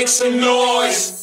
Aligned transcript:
make 0.00 0.08
some 0.08 0.40
noise. 0.40 1.19